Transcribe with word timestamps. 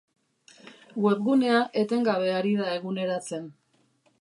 Webgunea 1.03 1.59
etengabe 1.83 2.33
ari 2.39 2.57
da 2.63 2.73
eguneratzen. 2.79 3.47